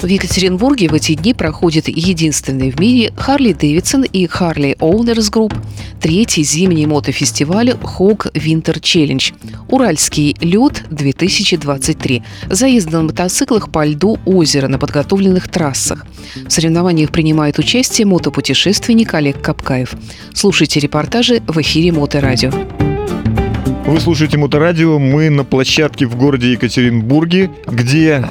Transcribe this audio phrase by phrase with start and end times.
[0.00, 5.56] В Екатеринбурге в эти дни проходит единственный в мире Харли Дэвидсон и Харли Owners Group
[6.00, 9.34] третий зимний мотофестиваль Hawk Winter Challenge
[9.68, 12.22] «Уральский лед 2023».
[12.48, 16.06] Заезд на мотоциклах по льду озера на подготовленных трассах.
[16.46, 19.96] В соревнованиях принимает участие мотопутешественник Олег Капкаев.
[20.32, 22.52] Слушайте репортажи в эфире Моторадио.
[23.84, 25.00] Вы слушаете Моторадио.
[25.00, 28.24] Мы на площадке в городе Екатеринбурге, где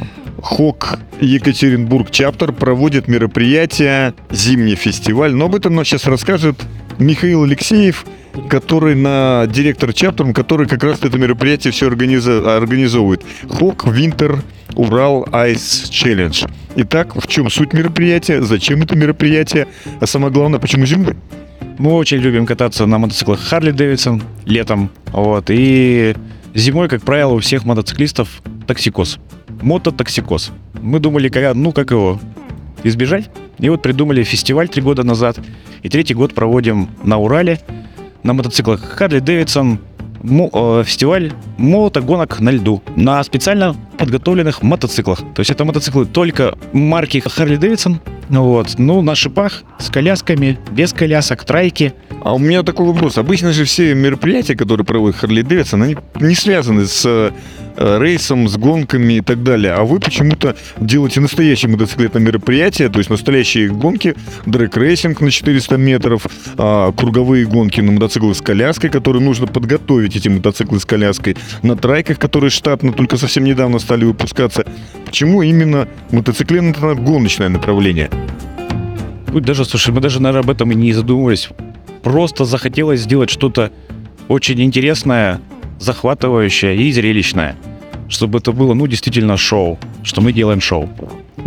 [0.48, 5.34] ХОК Екатеринбург Чаптер проводит мероприятие «Зимний фестиваль».
[5.34, 6.56] Но об этом нам сейчас расскажет
[7.00, 8.06] Михаил Алексеев,
[8.48, 13.24] который на директор Чаптером, который как раз это мероприятие все организовывает.
[13.50, 14.42] ХОК Винтер
[14.76, 16.46] Урал Айс Челлендж.
[16.78, 19.68] Итак, в чем суть мероприятия, зачем это мероприятие,
[20.00, 21.18] а самое главное, почему зимой?
[21.78, 24.92] Мы очень любим кататься на мотоциклах Харли Дэвидсон летом.
[25.08, 26.16] Вот, и
[26.56, 29.20] зимой, как правило, у всех мотоциклистов токсикоз.
[29.62, 30.52] Мототоксикоз.
[30.82, 32.20] Мы думали, ну как его
[32.84, 33.30] избежать.
[33.60, 35.40] И вот придумали фестиваль три года назад.
[35.82, 37.60] И третий год проводим на Урале
[38.24, 39.80] на мотоциклах Харли Дэвидсон,
[40.24, 45.20] Э, фестиваль мотогонок на льду на специально подготовленных мотоциклах.
[45.20, 47.98] То есть это мотоциклы только марки Harley Davidson,
[48.30, 51.94] вот, ну, на шипах, с колясками, без колясок, трайки.
[52.24, 53.18] А у меня такой вопрос.
[53.18, 57.34] Обычно же все мероприятия, которые проводит Harley Davidson, они не связаны с
[57.80, 59.74] Э, race ом, с гонками и так далее.
[59.74, 64.16] А вы почему-то делаете настоящее мотоциклетное мероприятие, то есть настоящие гонки,
[64.48, 66.26] drag racing на 400 метров,
[66.58, 71.76] а, круговые гонки на мотоциклы с коляской, которые нужно подготовить, эти мотоциклы с коляской, на
[71.76, 74.66] трайках, которые штатно только совсем недавно стали выпускаться.
[75.06, 78.10] Почему именно мотоциклетно-гоночное направление?
[79.34, 81.48] Даже, слушай, мы даже, наверное, об этом и не задумывались.
[82.04, 83.72] Просто захотелось сделать что-то
[84.28, 85.40] очень интересное,
[85.80, 87.56] захватывающее и зрелищное
[88.10, 90.90] чтобы это было, ну, действительно шоу, что мы делаем шоу.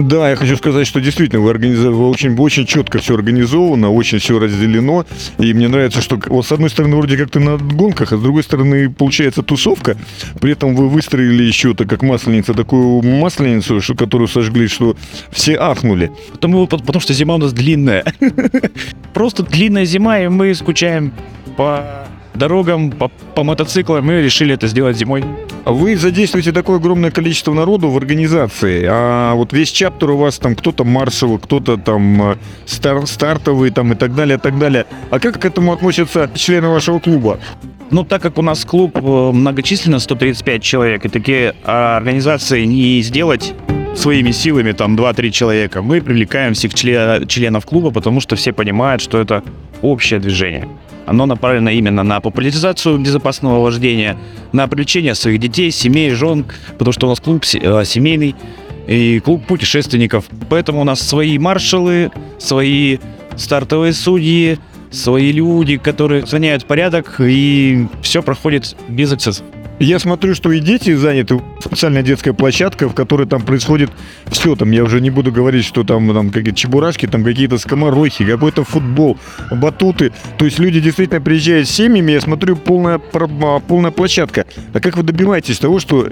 [0.01, 4.39] Да, я хочу сказать, что действительно вы, организовали очень, очень четко все организовано, очень все
[4.39, 5.05] разделено.
[5.39, 8.21] И мне нравится, что вот с одной стороны вроде как ты на гонках, а с
[8.21, 9.97] другой стороны получается тусовка.
[10.41, 14.97] При этом вы выстроили еще так как масленица такую масленицу, что, которую сожгли, что
[15.31, 16.11] все ахнули.
[16.33, 18.05] Потому, потому что зима у нас длинная.
[19.15, 21.13] Просто длинная зима, и мы скучаем
[21.57, 25.25] по дорогам, по, по мотоциклам, мы решили это сделать зимой.
[25.65, 30.55] Вы задействуете такое огромное количество народу в организации, а вот весь чаптер у вас там
[30.55, 32.37] кто-то маршевый, кто-то там э,
[32.67, 34.87] стар, стартовый там и так далее, и так далее.
[35.11, 37.39] А как к этому относятся члены вашего клуба?
[37.91, 43.03] Ну, так как у нас клуб э, многочисленно, 135 человек, и такие а, организации не
[43.03, 43.53] сделать
[43.97, 49.19] своими силами, там, 2-3 человека, мы привлекаем всех членов клуба, потому что все понимают, что
[49.19, 49.43] это
[49.83, 50.69] общее движение.
[51.11, 54.17] Оно направлено именно на популяризацию безопасного вождения,
[54.53, 56.47] на привлечение своих детей, семей, жен,
[56.79, 58.37] потому что у нас клуб э, семейный
[58.87, 60.27] и клуб путешественников.
[60.49, 62.99] Поэтому у нас свои маршалы, свои
[63.37, 64.61] стартовые судьи,
[64.93, 69.45] свои люди, которые охраняют порядок, и все проходит без эксцессов.
[69.81, 71.41] Я смотрю, что и дети заняты.
[71.59, 73.91] Специальная детская площадка, в которой там происходит
[74.27, 74.55] все.
[74.55, 78.63] Там я уже не буду говорить, что там, там какие-то чебурашки, там какие-то скоморохи, какой-то
[78.63, 79.17] футбол,
[79.51, 80.13] батуты.
[80.37, 84.45] То есть люди действительно приезжают с семьями, я смотрю, полная, полная площадка.
[84.75, 86.11] А как вы добиваетесь того, что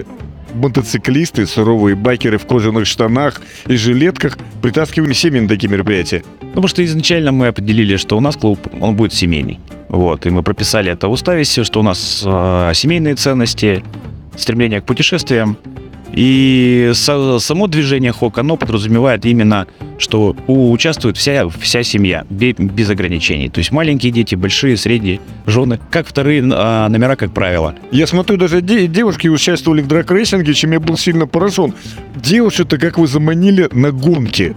[0.55, 6.23] мотоциклисты, суровые байкеры в кожаных штанах и жилетках притаскивали семьи на такие мероприятия?
[6.39, 9.59] Потому что изначально мы определили, что у нас клуб, он будет семейный.
[9.89, 13.83] Вот, и мы прописали это в уставе, что у нас э, семейные ценности,
[14.37, 15.57] стремление к путешествиям.
[16.11, 19.67] И со, само движение ХОК, оно подразумевает именно,
[19.99, 23.49] что участвует вся, вся семья, без ограничений.
[23.49, 27.75] То есть маленькие дети, большие, средние, жены, как вторые а, номера, как правило.
[27.91, 31.73] Я смотрю, даже де- девушки участвовали в драк-рейсинге, чем я был сильно поражен.
[32.15, 34.55] Девушек-то как вы заманили на гонки.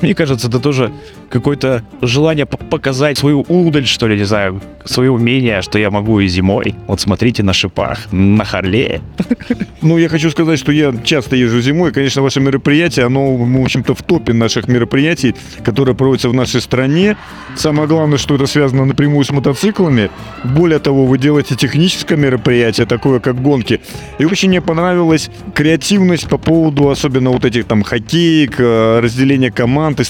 [0.00, 0.92] Мне кажется, это тоже
[1.34, 6.28] какое-то желание показать свою удаль, что ли, не знаю, свое умение, что я могу и
[6.28, 6.76] зимой.
[6.86, 9.00] Вот смотрите на шипах, на Харлее.
[9.82, 11.92] Ну, я хочу сказать, что я часто езжу зимой.
[11.92, 17.16] Конечно, ваше мероприятие, оно, в общем-то, в топе наших мероприятий, которые проводятся в нашей стране.
[17.54, 20.10] Самое главное, что это связано напрямую с мотоциклами.
[20.42, 23.80] Более того, вы делаете техническое мероприятие, такое как гонки.
[24.18, 30.00] И очень мне понравилась креативность по поводу особенно вот этих там хоккеек, э, разделения команд,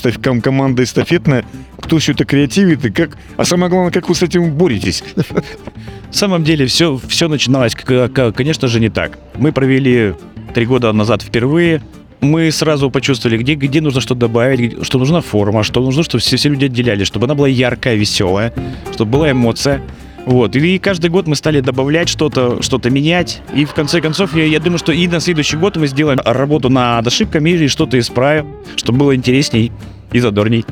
[0.41, 1.45] команды эстафет конфетное,
[1.81, 3.17] кто все это креативит и как...
[3.37, 5.03] А самое главное, как вы с этим боретесь?
[6.11, 9.19] В самом деле все, все начиналось, конечно же, не так.
[9.37, 10.15] Мы провели
[10.55, 11.83] три года назад впервые
[12.21, 16.39] мы сразу почувствовали, где, где нужно что добавить, что нужна форма, что нужно, чтобы все,
[16.39, 18.55] все люди отделялись, чтобы она была яркая, веселая,
[18.95, 19.83] чтобы была эмоция.
[20.25, 20.57] Вот.
[20.57, 23.43] И каждый год мы стали добавлять что-то, что-то менять.
[23.55, 26.71] И в конце концов, я, я думаю, что и на следующий год мы сделаем работу
[26.71, 28.47] над ошибками и что-то исправим,
[28.77, 29.71] чтобы было интересней
[30.13, 30.65] и задорней.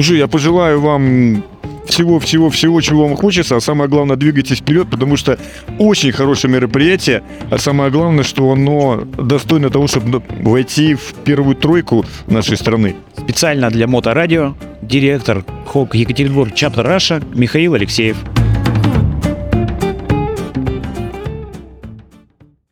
[0.00, 1.44] Уже я пожелаю вам
[1.84, 5.38] всего-всего-всего, чего вам хочется, а самое главное, двигайтесь вперед, потому что
[5.78, 12.06] очень хорошее мероприятие, а самое главное, что оно достойно того, чтобы войти в первую тройку
[12.28, 12.96] нашей страны.
[13.18, 18.16] Специально для Моторадио директор ХОК Екатеринбург Чаптер Раша Михаил Алексеев.